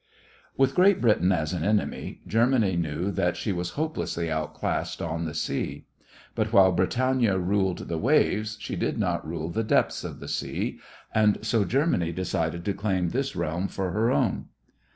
[0.57, 5.35] With Great Britain as an enemy, Germany knew that she was hopelessly outclassed on the
[5.35, 5.85] sea;
[6.33, 10.79] but while "Britannia ruled the waves," she did not rule the depths of the sea,
[11.13, 14.45] and so Germany decided to claim this realm for her own.